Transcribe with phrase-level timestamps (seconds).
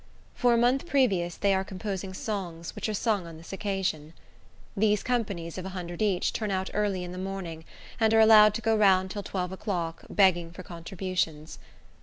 [0.33, 4.13] For a month previous they are composing songs, which are sung on this occasion.
[4.75, 7.65] These companies, of a hundred each, turn out early in the morning,
[7.99, 11.59] and are allowed to go round till twelve o'clock, begging for contributions.